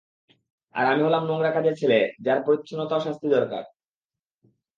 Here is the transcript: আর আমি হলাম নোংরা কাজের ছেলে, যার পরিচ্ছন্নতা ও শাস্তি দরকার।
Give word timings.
আর 0.75 0.85
আমি 0.85 1.01
হলাম 1.03 1.23
নোংরা 1.27 1.51
কাজের 1.51 1.75
ছেলে, 1.75 1.99
যার 2.19 2.39
পরিচ্ছন্নতা 2.45 2.95
ও 2.95 2.99
শাস্তি 2.99 3.27
দরকার। 3.29 3.63